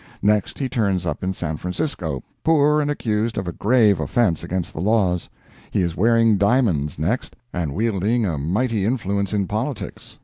[0.23, 4.73] Next he turns up in San Francisco, poor and accused of a grave offense against
[4.73, 5.29] the laws;
[5.69, 10.17] he is wearing diamonds next, and wielding a mighty influence in politics.